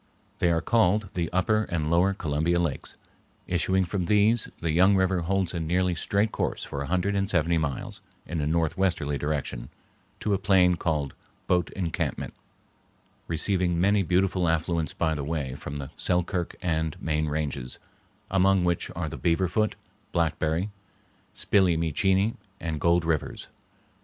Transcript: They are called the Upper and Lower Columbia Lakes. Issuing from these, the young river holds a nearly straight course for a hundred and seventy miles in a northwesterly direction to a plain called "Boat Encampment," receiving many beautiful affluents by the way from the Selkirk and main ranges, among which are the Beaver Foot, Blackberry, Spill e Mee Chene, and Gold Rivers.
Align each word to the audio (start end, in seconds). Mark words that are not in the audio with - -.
They 0.39 0.49
are 0.49 0.61
called 0.63 1.09
the 1.13 1.29
Upper 1.31 1.65
and 1.69 1.91
Lower 1.91 2.15
Columbia 2.15 2.57
Lakes. 2.59 2.97
Issuing 3.45 3.85
from 3.85 4.05
these, 4.07 4.49
the 4.59 4.71
young 4.71 4.95
river 4.95 5.19
holds 5.19 5.53
a 5.53 5.59
nearly 5.59 5.93
straight 5.93 6.31
course 6.31 6.63
for 6.63 6.81
a 6.81 6.87
hundred 6.87 7.15
and 7.15 7.29
seventy 7.29 7.59
miles 7.59 8.01
in 8.25 8.41
a 8.41 8.47
northwesterly 8.47 9.19
direction 9.19 9.69
to 10.21 10.33
a 10.33 10.39
plain 10.39 10.73
called 10.73 11.13
"Boat 11.45 11.69
Encampment," 11.73 12.33
receiving 13.27 13.79
many 13.79 14.01
beautiful 14.01 14.47
affluents 14.49 14.91
by 14.91 15.13
the 15.13 15.23
way 15.23 15.53
from 15.53 15.75
the 15.75 15.91
Selkirk 15.97 16.55
and 16.63 16.99
main 16.99 17.27
ranges, 17.27 17.77
among 18.31 18.63
which 18.63 18.89
are 18.95 19.07
the 19.07 19.17
Beaver 19.17 19.47
Foot, 19.47 19.75
Blackberry, 20.13 20.71
Spill 21.35 21.69
e 21.69 21.77
Mee 21.77 21.93
Chene, 21.93 22.37
and 22.59 22.81
Gold 22.81 23.05
Rivers. 23.05 23.49